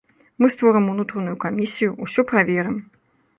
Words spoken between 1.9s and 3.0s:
усё праверым.